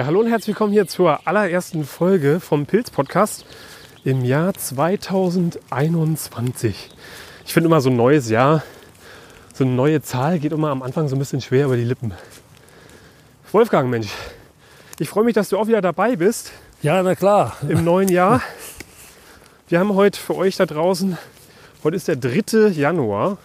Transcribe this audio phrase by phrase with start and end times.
[0.00, 3.44] Ja, hallo und herzlich willkommen hier zur allerersten Folge vom Pilz-Podcast
[4.02, 6.88] im Jahr 2021.
[7.44, 8.62] Ich finde immer so ein neues Jahr,
[9.52, 12.14] so eine neue Zahl geht immer am Anfang so ein bisschen schwer über die Lippen.
[13.52, 14.08] Wolfgang, Mensch,
[14.98, 17.58] ich freue mich, dass du auch wieder dabei bist Ja, na klar.
[17.68, 18.40] im neuen Jahr.
[19.68, 21.18] Wir haben heute für euch da draußen,
[21.84, 22.68] heute ist der 3.
[22.68, 23.36] Januar.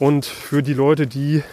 [0.00, 1.44] Und für die Leute, die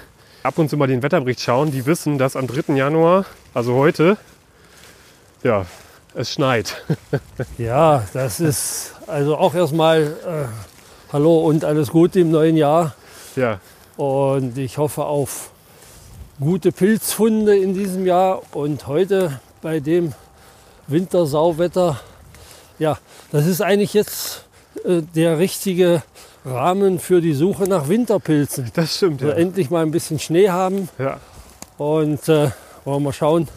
[0.44, 2.73] ab und zu mal den Wetterbericht schauen, die wissen, dass am 3.
[2.76, 4.18] Januar, also heute,
[5.44, 5.66] ja,
[6.16, 6.84] es schneit.
[7.58, 12.95] Ja, das ist also auch erstmal äh, Hallo und alles Gute im neuen Jahr.
[13.36, 13.59] Ja,
[13.98, 15.52] Und ich hoffe auf
[16.40, 18.42] gute Pilzfunde in diesem Jahr.
[18.53, 20.14] Und heute bei dem
[20.88, 22.00] Wintersauwetter,
[22.80, 22.98] ja,
[23.31, 24.45] das ist eigentlich jetzt
[24.86, 26.03] äh, der richtige
[26.45, 28.72] Rahmen für die Suche nach Winterpilzen.
[28.73, 29.22] das stimmt.
[29.22, 29.39] Also Ja.
[29.39, 31.20] endlich mal ein bisschen Schnee haben ja.
[31.78, 32.50] und äh,
[32.83, 33.48] wollen wir mal schauen,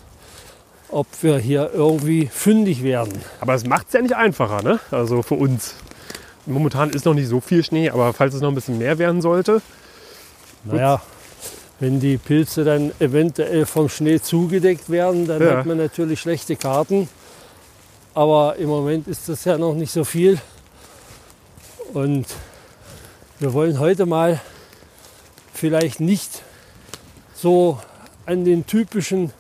[0.91, 3.13] ob wir hier irgendwie fündig werden.
[3.41, 4.81] Aber es macht es ja nicht einfacher, ne?
[4.91, 5.75] Also für uns.
[6.47, 9.23] Momentan ist noch nicht so viel Schnee, aber falls es noch ein bisschen mehr werden
[9.23, 9.63] sollte,
[10.65, 11.01] Naja,
[11.81, 15.57] wenn die Pilze dann eventuell vom Schnee zugedeckt werden, dann Ja.
[15.59, 17.09] hat man natürlich schlechte Karten.
[18.15, 20.39] Aber im Moment ist das ja noch nicht so viel.
[21.95, 22.27] Und
[23.41, 24.41] wir wollen heute mal
[25.53, 26.43] vielleicht nicht
[27.35, 27.79] so
[28.27, 29.33] an den typischen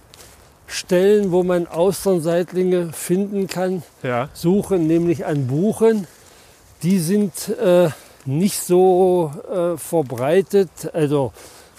[0.66, 6.06] Stellen, wo man Austernseitlinge finden kann, ja, suchen, nämlich an Buchen.
[6.82, 7.90] Die sind äh,
[8.24, 11.32] nicht so äh, verbreitet, also,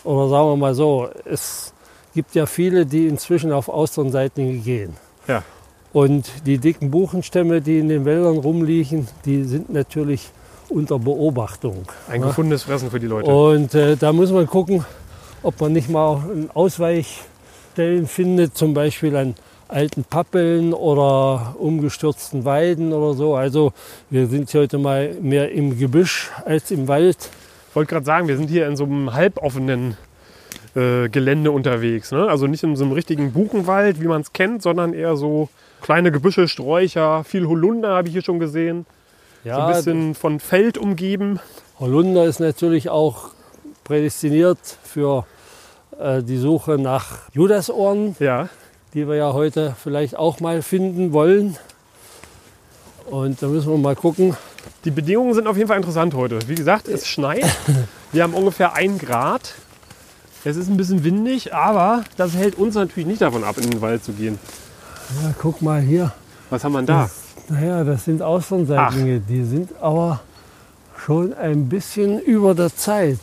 [0.04, 1.74] oder sagen wir mal so, es
[2.14, 4.96] gibt ja viele, die inzwischen auf Austernseitlinge gehen.
[5.28, 5.44] ja.
[5.92, 10.30] Und die dicken Buchenstämme, die in den Wäldern rumliegen, die sind natürlich
[10.70, 11.84] unter Beobachtung.
[12.10, 12.28] Ein Ja.
[12.28, 13.30] gefundenes Fressen für die Leute.
[13.30, 14.86] Und äh, da muss man gucken,
[15.44, 19.36] ob man nicht mal einen Ausweichstellen findet, zum Beispiel an
[19.68, 23.36] alten Pappeln oder umgestürzten Weiden oder so.
[23.36, 23.74] Also
[24.10, 27.18] wir sind heute mal mehr im Gebüsch als im Wald.
[27.70, 29.98] Ich wollte gerade sagen, wir sind hier in so einem halboffenen
[30.76, 32.12] äh, Gelände unterwegs.
[32.12, 32.28] Ne?
[32.28, 35.50] Also nicht in so einem richtigen Buchenwald, wie man es kennt, sondern eher so
[35.82, 38.86] kleine Gebüsche, Sträucher, viel Holunder habe ich hier schon gesehen.
[39.54, 41.40] So ein bisschen von Feld umgeben.
[41.80, 43.30] Holunder ist natürlich auch
[43.84, 45.26] prädestiniert für
[46.00, 48.16] äh, die Suche nach Judasohren.
[48.20, 48.50] Ja,
[48.96, 51.58] die wir ja heute vielleicht auch mal finden wollen.
[53.10, 54.36] Und da müssen wir mal gucken.
[54.84, 56.40] die Bedingungen sind auf jeden Fall interessant heute.
[56.48, 57.46] Wie gesagt, es schneit.
[58.12, 59.54] Wir haben ungefähr ein Grad.
[60.44, 63.82] Es ist ein bisschen windig, aber das hält uns natürlich nicht davon ab, in den
[63.82, 64.40] Wald zu gehen.
[65.22, 66.14] Ja, guck mal hier.
[66.50, 67.10] Was haben wir denn da?
[67.48, 69.20] Naja, das sind Austernseitlinge.
[69.20, 70.22] Die sind aber
[70.98, 73.20] schon ein bisschen über der Zeit,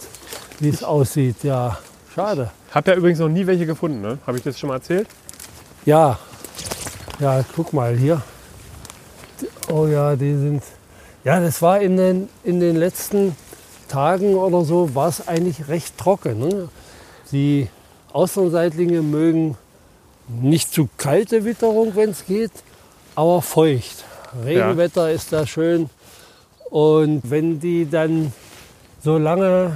[0.60, 1.42] wie es aussieht.
[1.42, 1.78] Ja,
[2.14, 2.50] schade.
[2.72, 4.18] Hab ja übrigens noch nie welche gefunden, ne?
[4.26, 5.08] Habe ich das schon mal erzählt?
[5.84, 6.18] Ja,
[7.18, 8.22] ja, guck mal hier.
[9.68, 10.62] Oh ja, die sind.
[11.24, 13.36] Ja, das war in den, in den letzten
[13.88, 16.38] Tagen oder so, war es eigentlich recht trocken.
[16.38, 16.68] Ne?
[17.30, 17.68] Die
[18.12, 19.56] Austernseitlinge mögen
[20.28, 22.52] nicht zu kalte Witterung, wenn es geht,
[23.14, 24.04] aber feucht.
[24.44, 25.90] Regenwetter ist da schön.
[26.70, 28.32] Und wenn die dann
[29.02, 29.72] so lange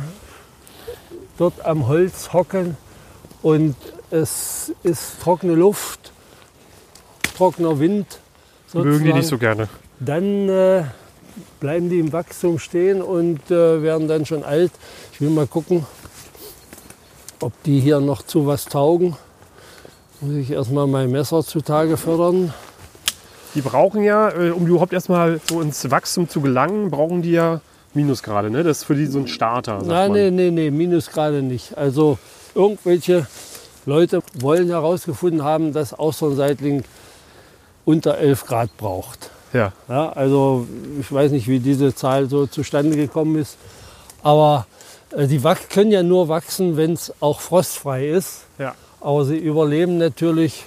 [1.37, 2.77] dort am Holz hocken
[3.43, 3.77] und
[4.11, 6.13] es ist trockene Luft,
[7.37, 8.07] trockener Wind,
[8.73, 9.69] Mögen die nicht so gerne.
[10.01, 10.85] dann äh,
[11.61, 14.73] bleiben die im Wachstum stehen und äh, werden dann schon alt.
[15.13, 15.87] Ich will mal gucken,
[17.41, 19.17] ob die hier noch zu was taugen.
[20.21, 22.53] Muss ich erstmal mein Messer zutage fördern.
[23.57, 27.61] Die brauchen ja, äh, um überhaupt erstmal so ins Wachstum zu gelangen, brauchen die ja
[27.95, 28.51] Minusgrade.
[28.51, 28.63] Ne?
[28.63, 29.79] Das ist für die so ein Starter.
[29.79, 30.19] Sagt Nein, man.
[30.21, 31.77] nee, nee, nee, Minusgrade nicht.
[31.77, 32.19] Also
[32.55, 33.27] irgendwelche
[33.87, 36.85] Leute wollen herausgefunden haben, dass Austernseitling
[37.85, 39.31] unter 11 Grad braucht.
[39.53, 39.73] Ja.
[39.89, 40.67] Ja, also
[41.01, 43.57] ich weiß nicht, wie diese Zahl so zustande gekommen ist.
[44.23, 44.67] Aber
[45.17, 48.43] äh, die wach- können ja nur wachsen, wenn es auch frostfrei ist.
[48.59, 48.75] Ja.
[49.01, 50.65] Aber sie überleben natürlich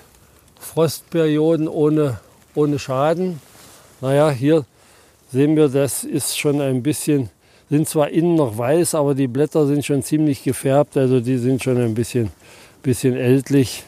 [0.59, 2.19] Frostperioden ohne,
[2.59, 3.39] ohne Schaden.
[4.01, 4.65] Naja, hier
[5.31, 7.29] sehen wir, das ist schon ein bisschen,
[7.69, 10.97] sind zwar innen noch weiß, aber die Blätter sind schon ziemlich gefärbt.
[10.97, 12.31] Also die sind schon ein bisschen,
[12.83, 13.83] bisschen ältlich.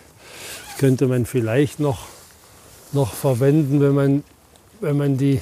[0.79, 1.99] Könnte man vielleicht noch,
[2.93, 4.23] noch verwenden, wenn man,
[4.79, 5.41] wenn man die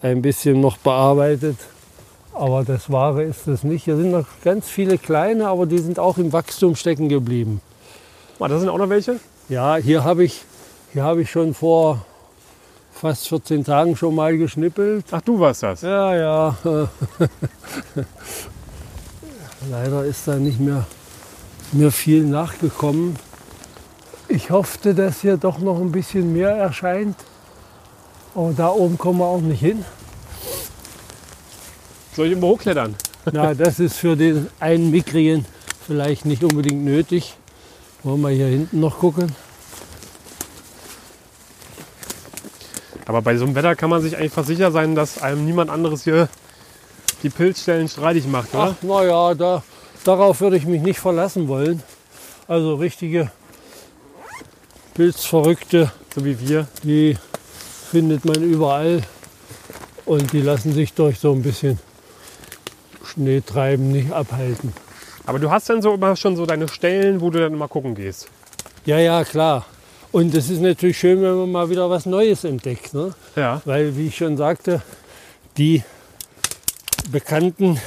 [0.00, 1.56] ein bisschen noch bearbeitet.
[2.32, 3.84] Aber das Wahre ist es nicht.
[3.84, 7.60] Hier sind noch ganz viele kleine, aber die sind auch im Wachstum stecken geblieben.
[8.38, 9.18] Ah, da sind auch noch welche?
[9.48, 10.42] Ja, hier habe ich,
[10.92, 12.06] hier habe ich schon vor
[12.98, 15.06] fast 14 Tagen schon mal geschnippelt.
[15.10, 15.82] Ach, du warst das.
[15.82, 16.56] Ja, ja.
[19.70, 20.86] Leider ist da nicht mehr,
[21.72, 23.16] mehr viel nachgekommen.
[24.28, 27.16] Ich hoffte, dass hier doch noch ein bisschen mehr erscheint.
[28.34, 29.84] Aber da oben kommen wir auch nicht hin.
[32.14, 32.94] Soll ich immer hochklettern?
[33.32, 35.44] Na, das ist für den einen mickrigen
[35.88, 37.34] vielleicht nicht unbedingt nötig.
[38.02, 39.34] Wollen wir hier hinten noch gucken?
[43.08, 45.70] Aber bei so einem Wetter kann man sich eigentlich fast sicher sein, dass einem niemand
[45.70, 46.28] anderes hier
[47.22, 48.76] die Pilzstellen streitig macht, oder?
[48.78, 49.62] Ach, naja, da,
[50.04, 51.82] darauf würde ich mich nicht verlassen wollen.
[52.46, 53.30] Also richtige
[54.94, 56.68] Pilzverrückte, So wie wir.
[56.82, 57.16] die
[57.90, 59.02] findet man überall.
[60.04, 61.78] Und die lassen sich durch so ein bisschen
[63.04, 64.74] Schneetreiben nicht abhalten.
[65.24, 67.94] Aber du hast dann so immer schon so deine Stellen, wo du dann immer gucken
[67.94, 68.28] gehst.
[68.84, 69.64] Ja, ja, klar.
[70.10, 72.94] Und es ist natürlich schön, wenn man mal wieder was Neues entdeckt.
[72.94, 73.14] Ne?
[73.36, 73.60] Ja.
[73.66, 74.82] Weil, wie ich schon sagte,
[75.58, 75.82] die
[77.12, 77.78] bekannten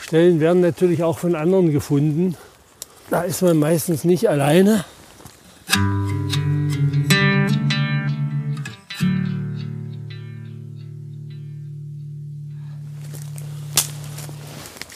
[0.00, 2.36] Stellen werden natürlich auch von anderen gefunden.
[3.10, 4.84] Da ist man meistens nicht alleine.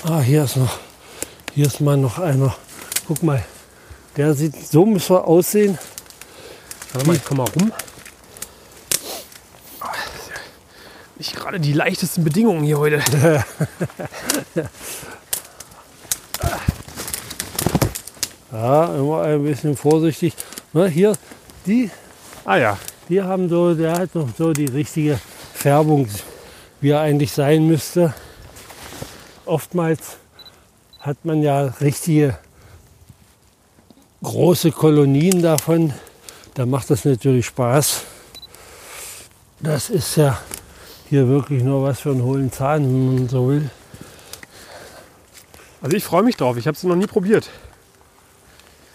[0.02, 0.79] Ah, hier ist noch,
[1.55, 2.56] hier ist mal noch einer.
[3.06, 3.44] Guck mal,
[4.17, 5.79] der sieht, so muss er aussehen.
[6.92, 7.72] Warte mal, ich komm mal rum.
[11.16, 13.02] Nicht gerade die leichtesten Bedingungen hier heute.
[18.52, 20.34] Ja, immer ein bisschen vorsichtig.
[20.72, 21.16] Ne, hier,
[21.66, 21.88] die,
[22.44, 22.78] Ah ja,
[23.08, 25.20] die haben so, der hat noch so die richtige
[25.54, 26.08] Färbung,
[26.81, 28.14] wie er eigentlich sein müsste.
[29.44, 30.16] Oftmals
[30.98, 32.38] hat man ja richtige
[34.22, 35.92] große Kolonien davon.
[36.61, 38.03] Da macht das natürlich Spaß.
[39.61, 40.39] Das ist ja
[41.09, 43.71] hier wirklich nur was für einen hohlen Zahn, wenn man so will.
[45.81, 46.59] also ich freue mich drauf.
[46.59, 47.49] Ich habe es noch nie probiert.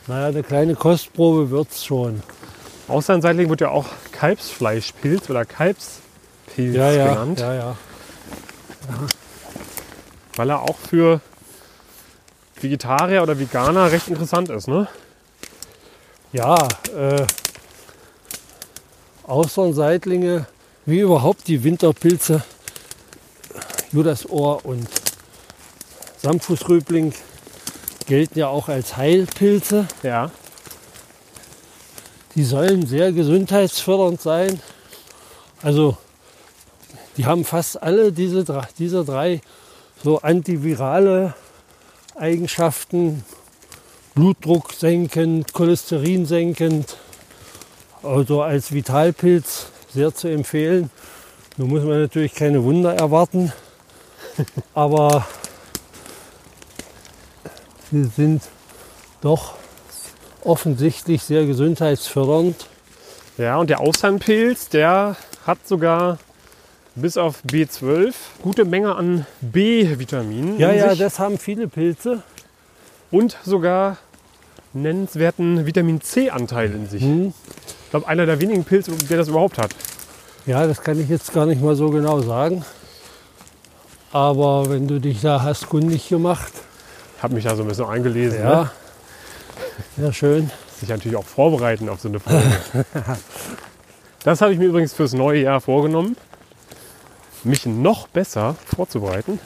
[0.06, 2.22] Naja, eine kleine Kostprobe wird es schon.
[2.88, 7.78] Auslandseitling wird ja auch Kalbsfleischpilz oder Kalbspilz Ja, ja, genannt, ja, ja.
[10.36, 11.20] weil er auch für
[12.62, 14.68] Vegetarier oder Veganer recht interessant ist.
[14.68, 14.88] Ne?
[16.32, 16.56] Ja,
[16.96, 17.26] äh,
[19.28, 20.46] Austernseitlinge,
[20.86, 22.44] wie überhaupt die Winterpilze,
[23.92, 24.88] Judasohr und
[26.22, 27.14] Samtfußrübling
[28.06, 29.88] gelten ja auch als Heilpilze.
[30.04, 30.32] Ja.
[32.36, 34.60] Die sollen sehr gesundheitsfördernd sein.
[35.62, 35.98] Also
[37.18, 38.44] die haben fast alle diese,
[38.78, 39.42] diese drei
[40.04, 41.34] so antivirale
[42.16, 43.24] Eigenschaften.
[44.14, 46.98] Blutdruck senkend, Cholesterin senkend.
[48.06, 50.90] Also als Vitalpilz sehr zu empfehlen.
[51.58, 53.52] Nun muss man natürlich keine Wunder erwarten.
[54.74, 55.26] Aber
[57.92, 58.44] sie sind
[59.22, 59.56] doch
[60.44, 62.68] offensichtlich sehr gesundheitsfördernd.
[63.38, 65.16] Ja, und der Auslandpilz, der
[65.46, 66.20] hat sogar
[66.96, 72.22] bis auf B12 gute Menge an B-Vitaminen Ja, ja, das haben viele Pilze.
[73.12, 73.98] und sogar
[74.74, 77.02] nennenswerten Vitamin C-Anteil in sich.
[77.02, 77.34] Hm.
[77.96, 79.74] Ich glaube, einer der wenigen Pilze, der das überhaupt hat.
[80.46, 82.66] Ja, das kann ich jetzt gar nicht mal so genau sagen.
[84.12, 86.52] Aber wenn du dich da hast kundig gemacht,
[87.16, 88.40] Ich habe mich da so ein bisschen eingelesen.
[88.40, 88.44] Ne?
[88.44, 88.72] ja,
[89.96, 90.52] sehr schön.
[90.78, 92.44] Sich natürlich auch vorbereiten auf so eine Folge.
[94.26, 96.18] das habe ich mir übrigens fürs neue Jahr vorgenommen,
[97.46, 99.40] mich noch besser vorzubereiten.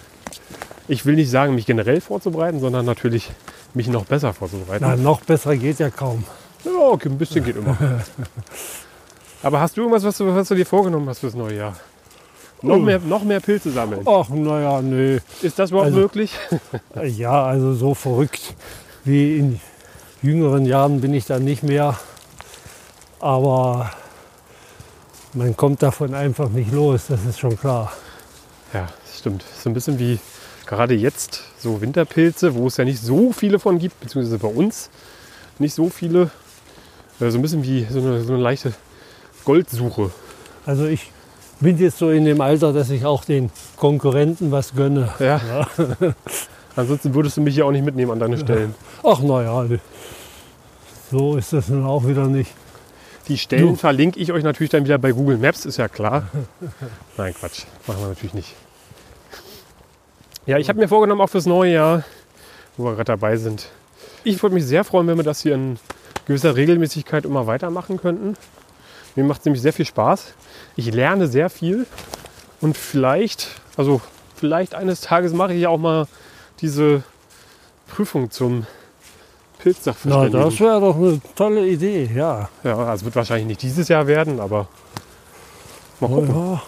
[0.87, 3.29] Ich will nicht sagen, mich generell vorzubereiten, sondern natürlich
[3.75, 4.83] mich noch besser vorzubereiten.
[4.87, 6.23] Na, noch besser geht ja kaum.
[6.65, 7.77] Ja, okay, ein bisschen geht immer.
[9.43, 11.75] Aber hast du irgendwas, was du, was du dir vorgenommen hast fürs neue Jahr?
[12.61, 12.79] Noch, Oh.
[12.79, 14.01] mehr, noch mehr Pilze sammeln.
[14.05, 15.19] Ach, naja, nö.
[15.41, 16.33] Ist das überhaupt Also- möglich?
[17.03, 18.53] Ja, also so verrückt
[19.05, 19.61] wie in
[20.21, 21.97] jüngeren Jahren bin ich da nicht mehr.
[23.21, 23.91] Aber
[25.33, 27.93] man kommt davon einfach nicht los, das ist schon klar.
[28.73, 29.43] Ja, das stimmt.
[29.63, 30.19] So ein bisschen wie
[30.65, 34.89] gerade jetzt so Winterpilze, wo es ja nicht so viele von gibt, beziehungsweise bei uns
[35.59, 36.29] nicht so viele.
[37.19, 38.73] Äh, So ein bisschen wie so eine, so eine leichte
[39.45, 40.11] Goldsuche.
[40.65, 41.11] Also ich
[41.59, 45.09] bin jetzt so in dem Alter, dass ich auch den Konkurrenten was gönne.
[45.19, 45.67] Ja.
[46.75, 48.75] Ansonsten würdest du mich ja auch nicht mitnehmen an deine Stellen.
[49.03, 49.65] Ach naja,
[51.11, 52.51] so ist das nun auch wieder nicht.
[53.27, 53.75] Die Stellen Du.
[53.75, 56.27] verlinke ich euch natürlich dann wieder bei Google Maps, ist ja klar.
[57.17, 57.63] Nein, Quatsch.
[57.87, 58.55] Machen wir natürlich nicht.
[60.45, 62.03] Ja, ich habe mir vorgenommen, auch fürs neue Jahr,
[62.77, 63.67] wo wir gerade dabei sind.
[64.23, 65.77] Ich würde mich sehr freuen, wenn wir das hier in
[66.29, 68.35] gewisser Regelmäßigkeit immer weitermachen könnten.
[69.15, 70.35] Mir macht es nämlich sehr viel Spaß.
[70.75, 71.87] Ich lerne sehr viel
[72.61, 73.99] und vielleicht, also
[74.35, 76.07] vielleicht eines Tages mache ich auch mal
[76.61, 77.01] diese
[77.87, 80.39] Prüfung zum Na, Pilzsachverständigen.
[80.39, 82.47] das wäre doch eine tolle Idee, ja.
[82.63, 84.67] ja, also wird wahrscheinlich nicht dieses Jahr werden, aber
[85.99, 86.35] mal gucken.
[86.35, 86.61] ja.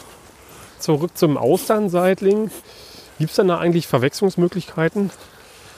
[0.80, 2.50] Zurück zum Austernseitling.
[3.20, 5.12] Gibt es denn da eigentlich Verwechslungsmöglichkeiten?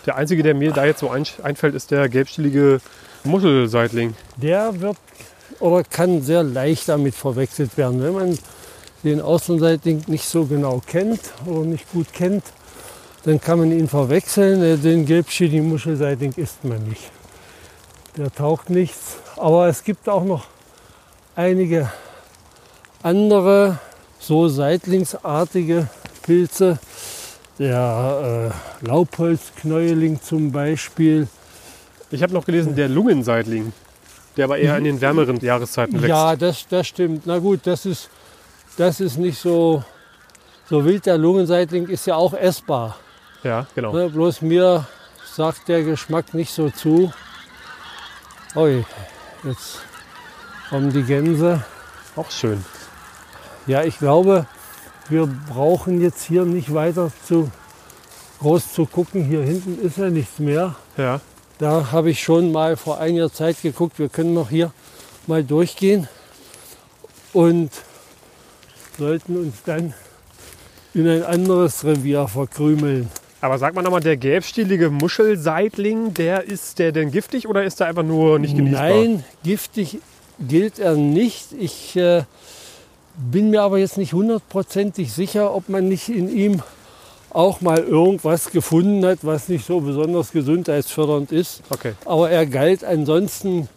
[0.06, 2.80] Der einzige, der mir da jetzt so ein, einfällt, ist der gelbstielige
[3.24, 4.16] Muschelseitling.
[4.38, 4.98] Der wird
[5.60, 8.02] oder kann sehr leicht damit verwechselt werden.
[8.02, 8.40] Wenn man
[9.04, 12.44] den Außenseitling nicht so genau kennt oder nicht gut kennt,
[13.24, 14.62] dann kann man ihn verwechseln.
[14.62, 17.12] Äh, Den gelbschädigen Muschelseitling isst man nicht.
[18.18, 19.18] Der taugt nichts.
[19.38, 20.46] Aber es gibt auch noch
[21.36, 21.92] einige
[23.02, 23.80] andere
[24.20, 25.88] so seitlingsartige
[26.22, 26.80] Pilze.
[27.60, 28.52] Der
[28.82, 31.28] äh, Laubholzknäueling zum Beispiel.
[32.14, 33.74] Ich habe noch gelesen, der Lungenseitling,
[34.38, 36.10] der aber eher in den wärmeren Jahreszeiten wächst.
[36.10, 37.24] Ja, das, das stimmt.
[37.26, 38.08] Na gut, das ist,
[38.78, 39.84] das ist nicht so,
[40.70, 41.08] so wild.
[41.08, 42.98] Der Lungenseitling ist ja auch essbar.
[43.42, 43.94] ja genau.
[43.94, 44.86] Ne, bloß mir
[45.34, 47.12] sagt der Geschmack nicht so zu.
[48.56, 48.86] Ui,
[49.44, 49.80] jetzt
[50.70, 51.64] kommen die Gänse.
[52.16, 52.64] Auch schön.
[53.66, 54.46] Ja, ich glaube,
[55.10, 57.50] wir brauchen jetzt hier nicht weiter zu
[58.40, 59.24] groß zu gucken.
[59.24, 60.76] Hier hinten ist ja nichts mehr.
[60.96, 61.20] Ja.
[61.60, 64.00] Da habe ich schon mal vor einiger Zeit geguckt.
[64.00, 64.72] Wir können noch hier
[65.28, 66.08] mal durchgehen
[67.32, 67.72] und
[68.98, 69.94] sollten uns dann
[70.94, 73.10] in ein anderes Revier verkrümeln.
[73.42, 77.88] Aber sag mal nochmal, der gelbstielige Muschelseitling, der ist der denn giftig oder ist der
[77.88, 78.90] einfach nur nicht genießbar?
[78.90, 80.00] Nein, giftig
[80.40, 81.52] gilt er nicht.
[81.52, 82.24] Ich äh,
[83.18, 86.64] bin mir aber jetzt nicht hundertprozentig sicher, ob man nicht in ihm
[87.34, 91.62] auch mal irgendwas gefunden hat, was nicht so besonders gesundheitsfördernd ist.
[91.70, 91.94] Okay.
[92.06, 93.68] Aber er galt ansonsten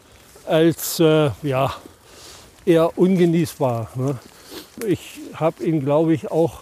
[0.46, 1.72] als äh, ja,
[2.64, 3.88] eher ungenießbar.
[3.94, 4.16] Ne?
[4.86, 6.60] Ich habe ihn, glaube ich, auch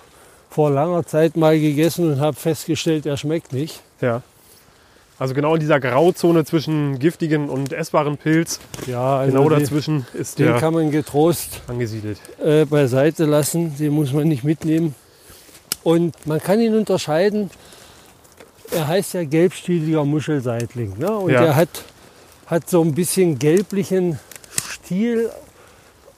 [0.50, 3.80] vor langer Zeit mal gegessen und habe festgestellt, er schmeckt nicht.
[4.00, 4.22] Ja.
[5.18, 10.06] Also genau in dieser Grauzone zwischen giftigen und essbaren Pilz, Ja, also genau die- dazwischen
[10.12, 12.18] ist den der kann man getrost angesiedelt.
[12.44, 13.76] äh, beiseite lassen.
[13.78, 14.94] Den muss man nicht mitnehmen.
[15.84, 17.50] Und man kann ihn unterscheiden.
[18.72, 20.98] Er heißt ja gelbstieliger Muschelseitling.
[20.98, 21.10] Ne?
[21.14, 21.44] Und Ja.
[21.44, 21.68] er hat,
[22.46, 24.18] hat so ein bisschen gelblichen
[24.68, 25.30] Stiel.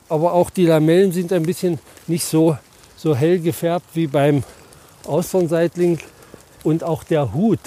[0.09, 2.57] Aber auch die Lamellen sind ein bisschen nicht so,
[2.97, 4.45] so hell gefärbt wie beim
[5.05, 5.99] Austernseitling.
[6.63, 7.61] Und auch der Hut,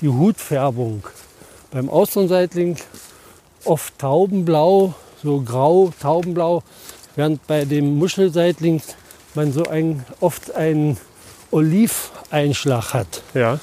[0.00, 1.02] die Hutfärbung.
[1.70, 2.76] Beim Austernseitling
[3.64, 6.62] oft taubenblau, so grau, taubenblau,
[7.14, 8.82] während bei dem Muschelseitling
[9.34, 10.96] man so ein, oft einen
[11.50, 13.22] Oliveinschlag hat.
[13.34, 13.58] Ja.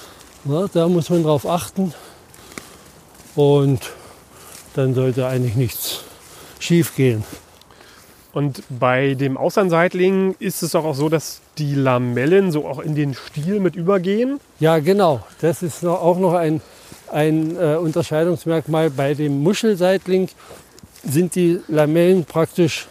[0.46, 1.94] Ja, da muss man drauf achten
[3.36, 3.80] und
[4.76, 6.02] dann sollte eigentlich nichts
[6.60, 7.24] schief gehen.
[8.34, 12.94] Und bei dem Austernseitling ist es doch auch so, dass die Lamellen so auch in
[12.94, 14.40] den Stiel mit übergehen.
[14.60, 15.22] Ja, genau.
[15.42, 16.62] Das ist auch noch ein,
[17.12, 18.92] ein äh, Unterscheidungsmerkmal.
[18.92, 20.30] Bei dem Muschelseitling
[21.04, 22.88] sind die Lamellen praktisch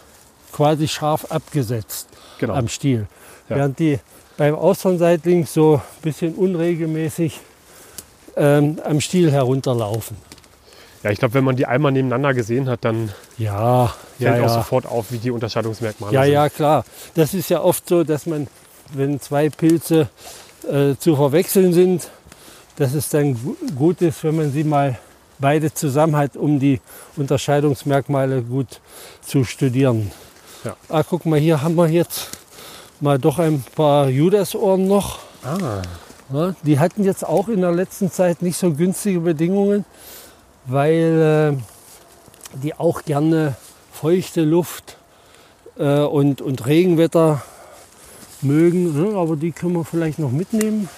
[0.51, 2.07] quasi scharf abgesetzt
[2.39, 2.53] Genau.
[2.55, 3.07] am Stiel.
[3.47, 3.55] Ja.
[3.55, 3.99] Während die
[4.37, 7.39] beim Austernseitling so ein bisschen unregelmäßig
[8.35, 10.17] ähm, am Stiel herunterlaufen.
[11.03, 14.47] Ja, ich glaube, wenn man die einmal nebeneinander gesehen hat, dann Ja, ja, fällt auch
[14.47, 14.53] ja.
[14.53, 16.33] sofort auf, wie die Unterscheidungsmerkmale Ja, sind.
[16.33, 16.85] ja, klar.
[17.15, 18.47] Das ist ja oft so, dass man,
[18.93, 20.09] wenn zwei Pilze
[20.69, 22.09] äh, zu verwechseln sind,
[22.77, 24.97] dass es dann gu- gut ist, wenn man sie mal
[25.39, 26.81] beide zusammen hat, um die
[27.15, 28.81] Unterscheidungsmerkmale gut
[29.21, 30.11] zu studieren.
[30.63, 30.75] Ja.
[30.89, 32.29] Ah, guck mal, hier haben wir jetzt
[33.01, 35.19] mal doch ein paar Judasohren noch.
[35.43, 35.81] Ah,
[36.33, 39.85] Ja, die hatten jetzt auch in der letzten Zeit nicht so günstige Bedingungen,
[40.65, 43.55] weil äh, die auch gerne
[43.93, 44.97] feuchte Luft
[45.77, 47.41] äh, und, und Regenwetter
[48.41, 48.93] mögen.
[49.11, 49.17] Ne?
[49.17, 50.89] Aber die können wir vielleicht noch mitnehmen.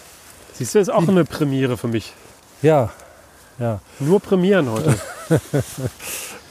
[0.54, 2.14] siehst du, ist auch eine Premiere für mich.
[2.62, 2.90] Ja,
[3.60, 3.80] ja.
[4.00, 4.96] Nur Premieren heute.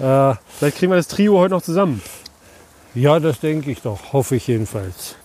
[0.00, 2.00] Äh, Vielleicht kriegen wir das Trio heute noch zusammen.
[2.94, 4.12] ja, das denke ich doch.
[4.12, 5.16] Hoffe ich jedenfalls.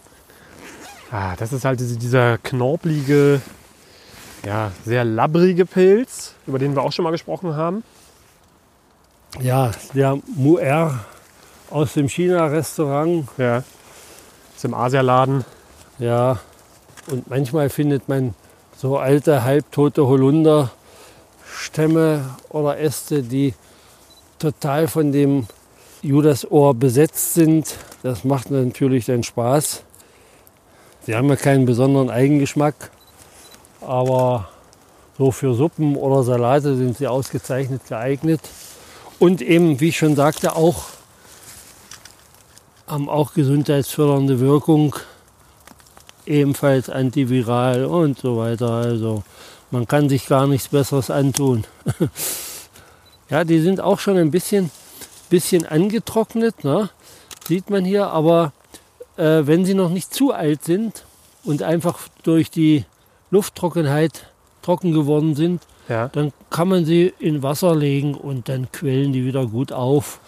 [1.16, 3.40] Ah, das ist halt diese- dieser knorpelige,
[4.44, 7.84] ja, sehr labbrige Pilz, über den wir auch schon mal gesprochen haben.
[9.40, 11.06] Ja, der Muer
[11.70, 13.64] aus dem China-Restaurant Ja.
[14.56, 15.46] Ist im Asialaden.
[16.00, 16.40] Ja,
[17.12, 18.34] und manchmal findet man
[18.76, 20.72] so alte, halbtote Holunderstämme
[22.50, 23.54] oder Äste, die
[24.40, 25.46] total von dem
[26.02, 27.76] Judasohr besetzt sind.
[28.02, 29.84] Das macht natürlich dann Spaß.
[31.06, 32.92] Sie haben ja keinen besonderen Eigengeschmack,
[33.82, 34.50] aber
[35.18, 38.42] so für Suppen oder Salate sind sie ausgezeichnet geeignet.
[39.20, 40.86] Und eben, wie ich schon sagte, auch
[42.88, 44.96] haben auch gesundheitsfördernde Wirkung
[46.26, 48.72] ebenfalls antiviral und so weiter.
[48.72, 49.24] Also
[49.72, 51.66] man kann sich gar nichts Besseres antun.
[53.30, 54.70] Ja, die sind auch schon ein bisschen,
[55.30, 56.92] bisschen angetrocknet, ne?
[57.48, 58.08] sieht man hier.
[58.08, 58.52] Aber
[59.18, 61.06] äh, wenn sie noch nicht zu alt sind
[61.44, 62.86] und einfach durch die
[63.32, 64.28] Lufttrockenheit
[64.62, 66.08] trocken geworden sind, Ja.
[66.10, 70.20] dann kann man sie in Wasser legen und dann quellen die wieder gut auf.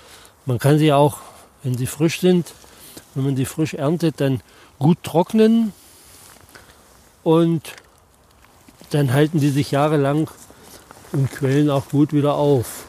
[0.45, 1.17] Man kann sie auch,
[1.63, 2.53] wenn sie frisch sind,
[3.13, 4.41] wenn man sie frisch erntet, dann
[4.79, 5.71] gut trocknen
[7.23, 7.61] und
[8.91, 10.29] dann halten die sich jahrelang
[11.11, 12.84] und quellen auch gut wieder auf.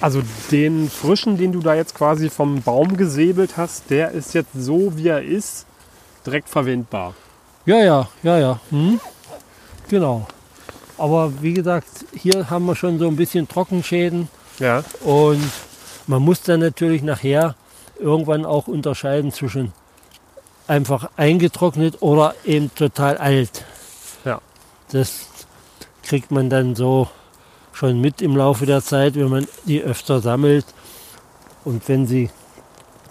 [0.00, 4.50] Also den frischen, den du da jetzt quasi vom Baum gesäbelt hast, der ist jetzt
[4.54, 5.66] so, wie er ist,
[6.24, 7.14] direkt verwendbar.
[7.66, 8.60] Ja, ja, ja, ja.
[8.70, 9.00] Hm?
[9.88, 10.26] Genau.
[10.96, 14.28] Aber wie gesagt, hier haben wir schon so ein bisschen Trockenschäden.
[14.58, 14.84] Ja.
[15.04, 15.42] Und
[16.06, 17.54] man muss dann natürlich nachher
[17.98, 19.72] irgendwann auch unterscheiden zwischen
[20.66, 23.64] einfach eingetrocknet oder eben total alt.
[24.24, 24.40] Ja.
[24.92, 25.28] Das
[26.02, 27.08] kriegt man dann so
[27.78, 30.66] schon mit im Laufe der Zeit, wenn man die öfter sammelt.
[31.64, 32.28] Und wenn sie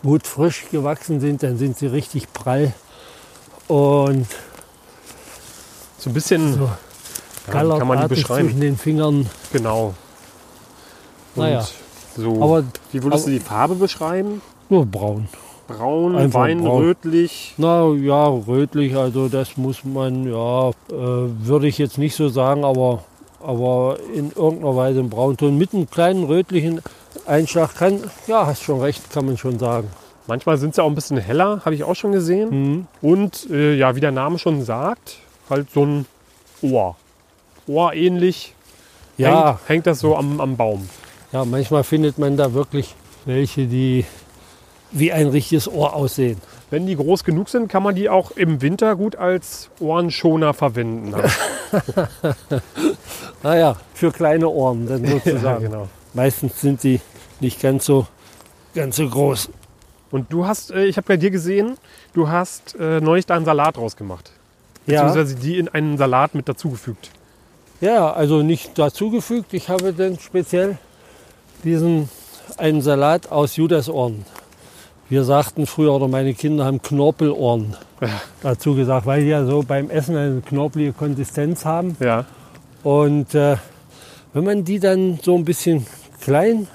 [0.04, 2.74] gut frisch gewachsen sind, dann sind sie richtig prall
[3.70, 4.28] und
[6.00, 6.70] So ein bisschen, so
[7.48, 8.48] ja, kann man die beschreiben?
[8.50, 9.30] zwischen den Fingern.
[9.54, 9.94] Genau.
[11.36, 11.66] Und Naja.
[12.16, 14.42] so, Aber wie würdest aber- du die Farbe beschreiben?
[14.70, 15.30] nur braun.
[15.68, 16.84] Braun, Einfach Wein, braun.
[16.84, 17.54] rötlich.
[17.58, 22.64] Na ja, rötlich, also das muss man, ja, äh, würde ich jetzt nicht so sagen,
[22.66, 23.04] aber,
[23.41, 26.82] aber in irgendeiner Weise ein Braunton mit einem kleinen rötlichen
[27.25, 29.89] Einschlag kann, ja, hast schon recht, kann man schon sagen.
[30.27, 32.50] Manchmal sind sie auch ein bisschen heller, habe ich auch schon gesehen.
[32.50, 32.88] Mhm.
[33.01, 35.17] Und äh, ja, wie der Name schon sagt,
[35.50, 36.06] halt so ein
[36.62, 36.96] Ohr.
[37.67, 38.53] Ohrähnlich
[39.17, 40.89] Ja, hängt, hängt das so am, am Baum.
[41.32, 44.05] ja, manchmal findet man da wirklich welche, die
[44.92, 46.38] wie ein richtiges Ohr aussehen.
[46.70, 51.14] Wenn die groß genug sind, kann man die auch im Winter gut als Ohrenschoner verwenden.
[53.44, 55.66] Naja, für kleine Ohren dann sozusagen.
[55.66, 55.88] genau.
[56.14, 57.00] Meistens sind die
[57.40, 58.08] nicht ganz so,
[58.74, 59.50] ganz so groß.
[60.10, 61.77] Und du hast, äh, ich habe bei dir gesehen,
[62.14, 64.32] du hast äh, neulich da einen Salat draus gemacht.
[64.86, 65.03] Ja.
[65.03, 67.12] Beziehungsweise die in einen Salat mit dazugefügt.
[67.82, 69.53] Ja, also nicht dazugefügt.
[69.53, 70.77] Ich habe dann speziell
[71.64, 72.10] diesen
[72.58, 74.25] einen Salat aus Judasohren.
[75.09, 78.09] Wir sagten früher, oder meine Kinder haben Knorpelohren Ja.
[78.43, 81.96] dazu gesagt, weil die ja so beim Essen eine knorpelige Konsistenz haben.
[82.00, 82.25] Ja.
[82.83, 83.55] Und äh,
[84.33, 85.85] wenn man die dann so ein bisschen
[86.22, 86.67] klein,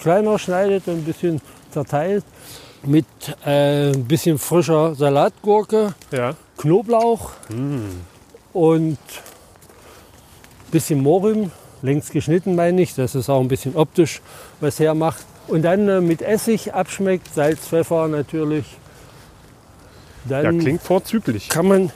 [0.00, 2.24] kleiner schneidet und ein bisschen zerteilt,
[2.84, 3.06] mit
[3.46, 6.34] äh, ein bisschen frischer Salatgurke, Ja.
[6.58, 7.30] Knoblauch
[8.52, 8.98] und ein
[10.72, 14.20] bisschen Mohrrüben, längs geschnitten meine ich, dass es auch ein bisschen optisch
[14.60, 15.24] was hermacht.
[15.52, 18.64] Und dann äh, mit Essig abschmeckt, Salz, Pfeffer natürlich.
[20.26, 21.50] ja, Dann klingt vorzüglich.
[21.50, 21.92] kann man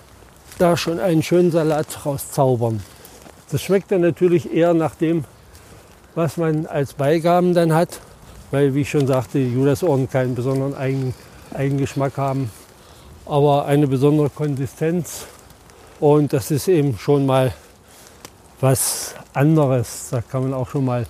[0.58, 2.82] da schon einen schönen Salat rauszaubern.
[3.50, 5.24] Das schmeckt dann natürlich eher nach dem,
[6.14, 7.98] was man als Beigaben dann hat,
[8.50, 11.14] weil, wie ich schon sagte, die Judasohren keinen besonderen Eigen,
[11.54, 12.50] Eigengeschmack haben,
[13.24, 15.24] aber eine besondere Konsistenz.
[15.98, 17.54] Und das ist eben schon mal
[18.60, 20.08] was anderes.
[20.10, 21.06] Da kann man auch schon mal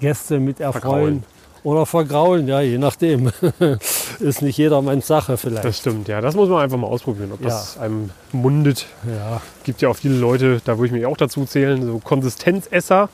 [0.00, 0.82] Gäste mit erfreuen.
[0.82, 1.37] Vergraulen.
[1.64, 3.32] Oder vergraulen, ja, je nachdem.
[4.20, 5.64] ist nicht jedermanns Sache vielleicht.
[5.64, 6.20] Das stimmt, ja.
[6.20, 8.86] Das muss man einfach mal ausprobieren, ob das einem mundet.
[9.06, 9.40] ja.
[9.64, 13.08] Gibt ja auch viele Leute, da würde ich mich auch dazu zählen, so Konsistenzesser,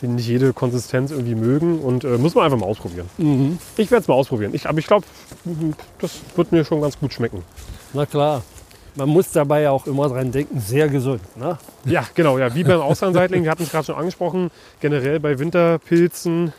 [0.00, 1.80] die nicht jede Konsistenz irgendwie mögen.
[1.80, 3.08] Und äh, muss man einfach mal ausprobieren.
[3.18, 3.58] Mhm.
[3.76, 4.54] Ich werde es mal ausprobieren.
[4.54, 5.06] Ich, aber ich glaube,
[6.00, 7.42] das wird mir schon ganz gut schmecken.
[7.92, 8.42] Na klar.
[8.94, 11.22] Man muss dabei auch immer dran denken, sehr gesund.
[11.34, 11.56] Ne?
[11.86, 14.50] Ja, genau, ja, wie beim Auslandseitling, wir hatten es gerade schon angesprochen,
[14.80, 16.52] generell bei Winterpilzen,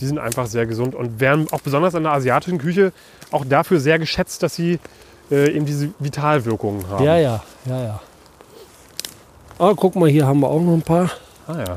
[0.00, 2.92] die sind einfach sehr gesund und werden auch besonders in der asiatischen Küche
[3.30, 4.78] auch dafür sehr geschätzt, dass sie
[5.30, 7.04] äh, eben diese Vitalwirkungen haben.
[7.04, 8.00] Ja, ja, ja, ja.
[9.58, 11.10] Ah, guck mal, hier haben wir auch noch ein paar.
[11.46, 11.74] Ah ja.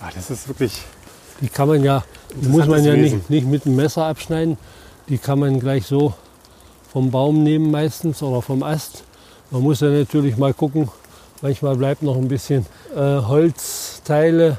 [0.00, 0.80] Ah, das ist wirklich,
[1.42, 2.02] Die kann man ja,
[2.34, 3.18] die muss man ja Wesen.
[3.18, 4.56] nicht, nicht mit dem Messer abschneiden.
[5.08, 6.14] Die kann man gleich so
[6.90, 9.04] vom Baum nehmen meistens oder vom Ast.
[9.50, 10.88] Man muss ja natürlich mal gucken.
[11.42, 14.58] Manchmal bleibt noch ein bisschen äh, Holzteile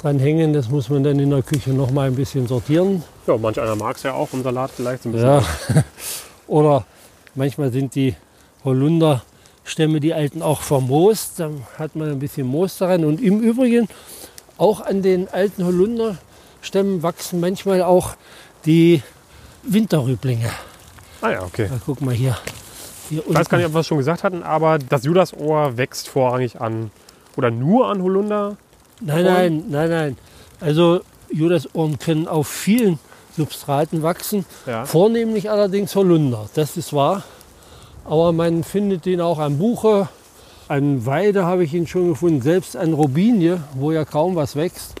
[0.00, 0.52] dran hängen.
[0.52, 3.02] Das muss man dann in der Küche noch mal ein bisschen sortieren.
[3.26, 5.28] ja, manch einer mag es ja auch im Salat vielleicht so ein bisschen.
[5.28, 5.42] Ja.
[6.46, 6.84] Oder
[7.34, 8.14] manchmal sind die
[8.64, 11.40] Holunderstämme, die alten, auch vermoost.
[11.40, 13.04] Dann hat man ein bisschen Moos daran.
[13.04, 13.88] Und im Übrigen,
[14.58, 18.16] auch an den alten Holunderstämmen wachsen manchmal auch
[18.64, 19.02] die
[19.62, 20.50] Winterrüblinge.
[21.20, 21.68] Ah ja, okay.
[21.68, 22.36] Da guck mal hier.
[23.08, 26.08] hier Ich weiß gar nicht, ob wir es schon gesagt hatten, aber das Judasohr wächst
[26.08, 26.90] vorrangig an
[27.36, 28.56] oder nur an Holunder.
[29.00, 30.18] Nein, nein, nein, nein.
[30.60, 32.98] Also Judasohren können auf vielen
[33.36, 34.46] Substraten wachsen.
[34.66, 34.84] Ja.
[34.86, 37.22] Vornehmlich allerdings Holunder, das ist wahr.
[38.04, 40.08] Aber man findet den auch an Buche,
[40.68, 44.94] an Weide habe ich ihn schon gefunden, selbst an Robinie, wo ja kaum was wächst,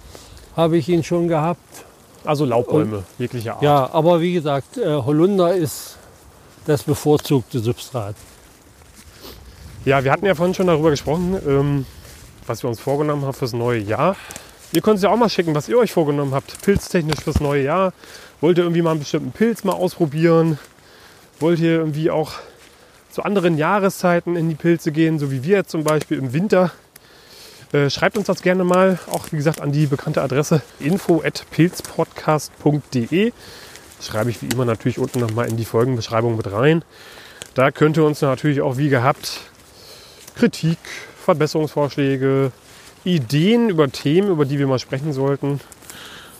[0.56, 1.84] habe ich ihn schon gehabt.
[2.24, 3.62] Also Laubbäume jeglicher Art.
[3.62, 5.96] Ja, aber wie gesagt, äh, Holunder ist
[6.66, 8.16] das bevorzugte Substrat.
[9.84, 11.86] Ja, wir hatten ja vorhin schon darüber gesprochen, ähm,
[12.46, 14.16] was wir uns vorgenommen haben fürs neue Jahr.
[14.72, 17.62] Ihr könnt es ja auch mal schicken, was ihr euch vorgenommen habt, pilztechnisch fürs neue
[17.62, 17.92] Jahr.
[18.40, 20.58] Wollt ihr irgendwie mal einen bestimmten Pilz mal ausprobieren?
[21.40, 22.32] Wollt ihr irgendwie auch
[23.10, 26.72] zu anderen Jahreszeiten in die Pilze gehen, so wie wir jetzt zum Beispiel im Winter?
[27.72, 33.32] Äh, schreibt uns das gerne mal, auch wie gesagt an die bekannte Adresse info@pilzpodcast.de.
[34.02, 36.84] Schreibe ich wie immer natürlich unten nochmal in die Folgenbeschreibung mit rein.
[37.54, 39.40] Da könnt ihr uns natürlich auch wie gehabt
[40.36, 40.78] Kritik,
[41.26, 42.52] Verbesserungsvorschläge,
[43.04, 45.60] Ideen über Themen, über die wir mal sprechen sollten.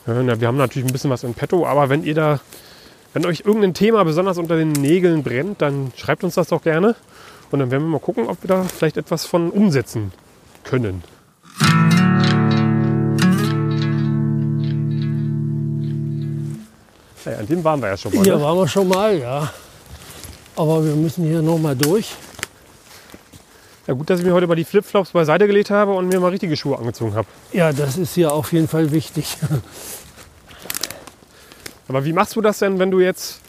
[0.06, 2.40] Ja, wir haben natürlich ein bisschen was in petto, aber wenn ihr da,
[3.12, 6.94] wenn euch irgendein Thema besonders unter den Nägeln brennt, dann schreibt uns das doch gerne.
[7.50, 10.12] Und dann werden wir mal gucken, ob wir da vielleicht etwas von umsetzen
[10.64, 11.02] können.
[17.24, 18.22] Ja, an dem waren wir ja schon mal.
[18.24, 18.42] Hier Ne?
[18.42, 19.50] waren wir schon mal, ja.
[20.54, 22.14] Aber wir müssen hier noch mal durch.
[23.86, 26.30] Ja, gut, dass ich mir heute mal die Flipflops beiseite gelegt habe und mir mal
[26.30, 27.28] richtige Schuhe angezogen habe.
[27.52, 29.36] Ja, das ist hier auf jeden Fall wichtig.
[31.88, 33.40] Aber wie machst du das denn, wenn du jetzt,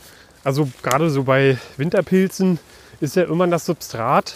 [0.43, 2.59] also gerade so bei Winterpilzen,
[2.99, 4.35] ist ja irgendwann das Substrat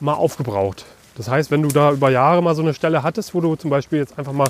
[0.00, 0.84] mal aufgebraucht.
[1.16, 3.70] Das heißt, wenn du da über Jahre mal so eine Stelle hattest, wo du zum
[3.70, 4.48] Beispiel jetzt einfach mal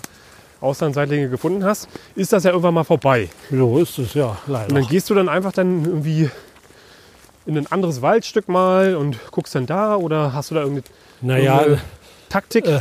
[0.63, 3.29] Auslandseitlinge gefunden hast, ist das ja irgendwann mal vorbei.
[3.51, 4.81] So ist es ja, Und dann leider.
[4.89, 6.31] gehst du dann einfach dann irgendwie
[7.47, 10.85] in ein anderes Waldstück mal und guckst dann da oder hast du da irgendeine
[11.21, 11.83] Naja, irgendeine
[12.29, 12.67] Taktik?
[12.67, 12.81] äh,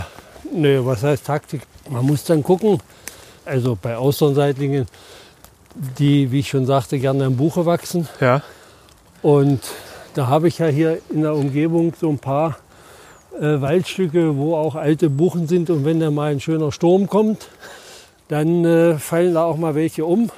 [0.51, 1.61] nee, was heißt Taktik?
[1.89, 2.79] Man muss dann gucken.
[3.45, 4.87] Also bei Austernseitlingen,
[5.99, 8.07] die, wie ich schon sagte, gerne im Buche wachsen.
[8.21, 8.41] ja,
[9.21, 9.59] Und
[10.13, 12.57] da habe ich ja hier in der Umgebung so ein paar
[13.37, 15.69] äh, Waldstücke, wo auch alte Buchen sind.
[15.69, 17.49] Und wenn da mal ein schöner Sturm kommt,
[18.29, 20.29] dann äh, fallen da auch mal welche um.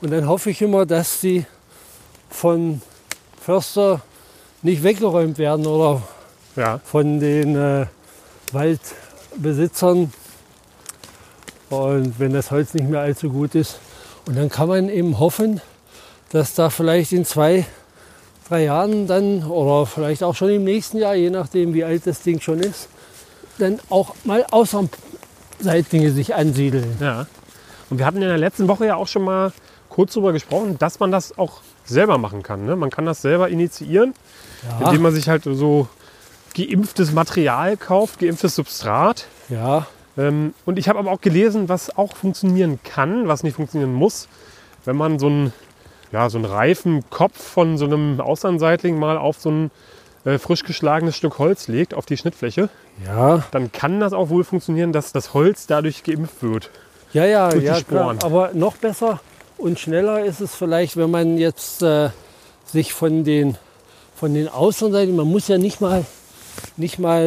[0.00, 1.44] Und dann hoffe ich immer, dass die
[2.28, 2.82] von
[3.42, 4.00] Förster
[4.62, 6.02] nicht weggeräumt werden oder
[6.56, 7.86] ja, von den äh,
[8.52, 10.12] Waldbesitzern.
[11.70, 13.78] Und wenn das Holz nicht mehr allzu gut ist.
[14.26, 15.60] Und dann kann man eben hoffen,
[16.30, 17.66] dass da vielleicht in zwei,
[18.48, 22.22] drei Jahren dann oder vielleicht auch schon im nächsten Jahr, je nachdem wie alt das
[22.22, 22.88] Ding schon ist,
[23.58, 26.96] dann auch mal Außenseitlinge sich ansiedeln.
[27.00, 27.26] ja.
[27.90, 29.52] Und wir hatten in der letzten Woche ja auch schon mal
[29.90, 31.60] kurz darüber gesprochen, dass man das auch
[31.92, 32.64] selber machen kann.
[32.66, 32.74] Ne?
[32.76, 34.14] Man kann das selber initiieren,
[34.80, 35.88] Ja, indem man sich halt so
[36.56, 39.26] geimpftes Material kauft, geimpftes Substrat.
[39.48, 39.86] ja,
[40.18, 44.28] Ähm, und ich habe aber auch gelesen, was auch funktionieren kann, was nicht funktionieren muss,
[44.84, 45.52] wenn man so einen,
[46.12, 49.70] ja, so einen reifen Kopf von so einem Auslandseitling mal auf so ein
[50.26, 52.68] äh, frisch geschlagenes Stück Holz legt, auf die Schnittfläche,
[53.06, 56.70] ja, dann kann das auch wohl funktionieren, dass das Holz dadurch geimpft wird.
[57.14, 58.14] ja, ja, ja klar.
[58.22, 59.20] Aber noch besser
[59.62, 62.10] und schneller ist es vielleicht, wenn man jetzt äh,
[62.66, 63.56] sich von den,
[64.14, 66.04] von den Außenseiten, man muss ja nicht mal,
[66.76, 67.22] nicht mal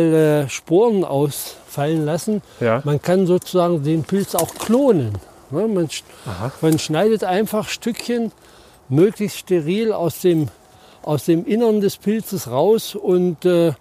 [0.45, 2.41] äh, Sporen ausfallen lassen.
[2.60, 2.82] Ja.
[2.84, 5.13] Man kann sozusagen den Pilz auch klonen.
[5.50, 5.67] Ne?
[5.67, 5.89] Man,
[6.62, 8.32] man schneidet einfach Stückchen
[8.89, 10.50] möglichst steril aus dem,
[11.04, 13.71] aus dem Innern des Pilzes raus und äh,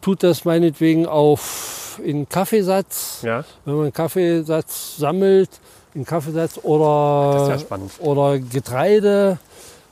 [0.00, 5.48] tut das meinetwegen auf in Kaffeesatz, Ja, wenn man Kaffeesatz sammelt,
[5.94, 9.38] in Kaffeesatz oder, das ist ja oder Getreide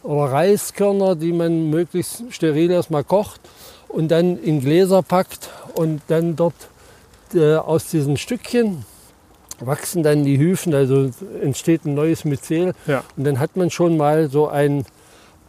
[0.02, 3.40] oder Reiskörner, die man möglichst steril erstmal kocht
[3.88, 6.54] und dann in Gläser packt und dann dort
[7.34, 8.84] äh, aus diesen Stückchen
[9.60, 11.10] wachsen dann die Hyphen, also
[11.40, 13.04] entsteht ein neues Myzel Ja.
[13.16, 14.84] und dann hat man schon mal so ein,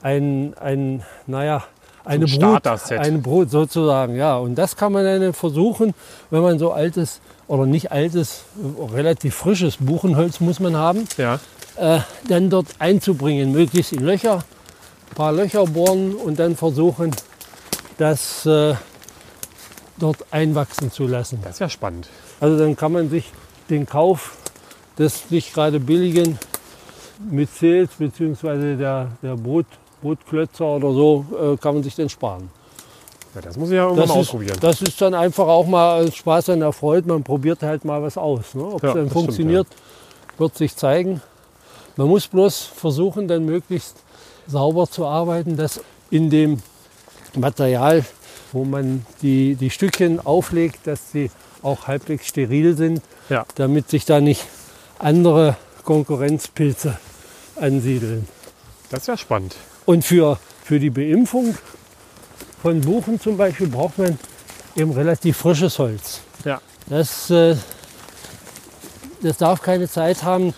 [0.02, 1.64] ein, ein naja,
[2.06, 4.38] eine ein Brut, eine Brut sozusagen, ja.
[4.38, 5.94] Und das kann man dann versuchen,
[6.30, 8.44] wenn man so altes oder nicht altes,
[8.94, 11.40] relativ frisches Buchenholz muss man haben, Ja,
[11.78, 14.44] äh, dann dort einzubringen, möglichst in Löcher,
[15.10, 17.12] ein paar Löcher bohren und dann versuchen,
[17.98, 18.76] das äh,
[19.98, 21.40] dort einwachsen zu lassen.
[21.44, 22.08] das ist ja spannend.
[22.40, 23.32] Also dann kann man sich
[23.70, 24.38] den Kauf
[24.98, 26.38] des nicht gerade billigen
[27.30, 28.76] Myzels bzw.
[28.76, 29.66] der, der Brot,
[30.02, 32.50] Brotklötzer oder so, äh, kann man sich dann sparen.
[33.36, 34.58] Ja, das muss ich ja irgendwann Das mal ist, ausprobieren.
[34.62, 37.08] das ist dann einfach auch mal als Spaß an der Freude.
[37.08, 38.54] Man probiert halt mal was aus.
[38.54, 38.64] Ne?
[38.64, 39.68] Ob Ja, es dann das stimmt, funktioniert,
[40.38, 41.22] wird sich zeigen.
[41.96, 43.96] Man muss bloß versuchen, dann möglichst
[44.48, 46.62] sauber zu arbeiten, dass in dem
[47.36, 48.06] Material,
[48.52, 51.32] wo man die, die Stückchen auflegt, dass sie
[51.64, 53.46] auch halbwegs steril sind, Ja.
[53.56, 54.46] damit sich da nicht
[55.00, 56.98] andere Konkurrenzpilze
[57.56, 58.28] ansiedeln.
[58.90, 59.56] Das ist ja spannend.
[59.86, 61.56] Und für, für die Beimpfung
[62.64, 64.18] von Buchen zum Beispiel braucht man
[64.76, 66.22] eben relativ frisches Holz.
[66.46, 66.62] Ja.
[66.88, 67.56] Das äh,
[69.22, 70.54] das darf keine Zeit haben,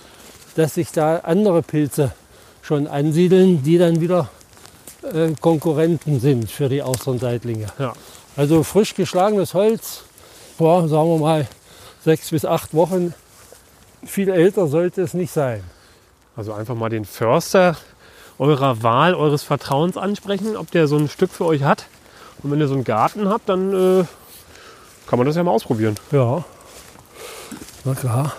[0.55, 2.13] dass sich da andere Pilze
[2.61, 4.29] schon ansiedeln, die dann wieder
[5.01, 7.67] äh, Konkurrenten sind für die Austernseitlinge.
[7.79, 7.93] Ja.
[8.37, 10.03] Also frisch geschlagenes Holz,
[10.57, 11.47] vor, sagen wir mal,
[12.03, 13.15] sechs bis acht Wochen.
[14.05, 15.63] Viel älter sollte es nicht sein.
[16.35, 17.75] Also einfach mal den Förster
[18.37, 21.85] eurer Wahl, eures Vertrauens ansprechen, ob der so ein Stück für euch hat.
[22.43, 24.05] Und wenn ihr so einen Garten habt, dann äh,
[25.07, 25.95] kann man das ja mal ausprobieren.
[26.11, 26.43] Ja,
[27.83, 28.33] na klar.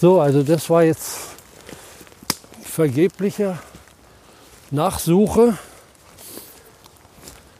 [0.00, 1.18] So, also das war jetzt
[2.62, 3.58] vergebliche
[4.70, 5.56] Nachsuche.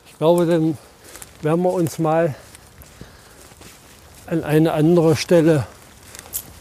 [0.06, 0.76] Ich glaube, dann
[1.42, 2.34] werden wir uns mal
[4.26, 5.66] an eine andere Stelle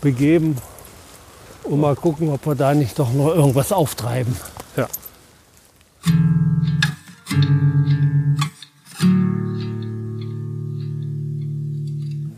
[0.01, 0.57] begeben
[1.63, 4.35] und mal gucken, ob wir da nicht doch noch irgendwas auftreiben.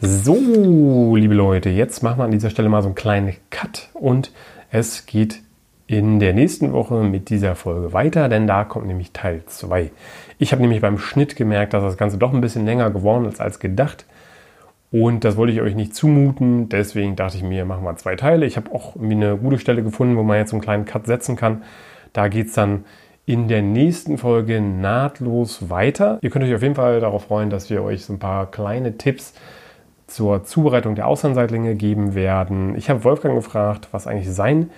[0.07, 4.31] So, liebe Leute, jetzt machen wir an dieser Stelle mal so einen kleinen Cut und
[4.69, 5.41] es geht
[5.87, 9.89] in der nächsten Woche mit dieser Folge weiter, denn da kommt nämlich Teil 2.
[10.37, 13.41] Ich habe nämlich beim Schnitt gemerkt, dass das Ganze doch ein bisschen länger geworden ist
[13.41, 14.05] als gedacht.
[14.91, 16.69] Und das wollte ich euch nicht zumuten.
[16.69, 18.45] Deswegen dachte ich mir, machen wir zwei Teile.
[18.45, 21.07] Ich habe auch irgendwie eine gute Stelle gefunden, wo man jetzt so einen kleinen Cut
[21.07, 21.63] setzen kann.
[22.13, 22.85] Da geht es dann
[23.25, 26.19] in der nächsten Folge nahtlos weiter.
[26.21, 28.99] Ihr könnt euch auf jeden Fall darauf freuen, dass wir euch so ein paar kleine
[28.99, 29.33] Tipps
[30.07, 32.75] zur Zubereitung der Auslandseitlinge geben werden.
[32.75, 34.69] Ich habe Wolfgang gefragt, was eigentlich sein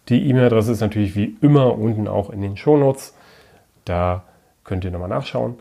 [0.10, 3.15] Die E-Mail-Adresse ist natürlich wie immer unten auch in den Shownotes.
[3.86, 4.24] Da
[4.63, 5.56] könnt ihr nochmal nachschauen.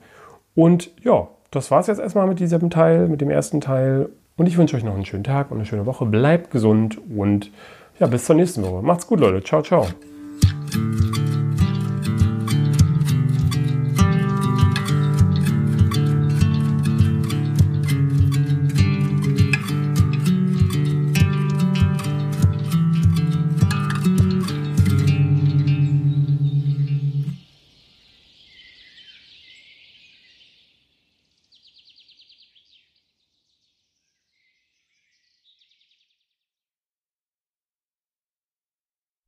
[0.54, 4.08] Und ja, das war es jetzt erstmal mit diesem Teil, mit dem ersten Teil.
[4.36, 6.06] Und ich wünsche euch noch einen schönen Tag und eine schöne Woche.
[6.06, 7.50] Bleibt gesund und
[8.00, 8.82] ja, bis zur nächsten Woche.
[8.82, 9.42] Macht's gut, Leute.
[9.42, 9.86] Ciao, ciao.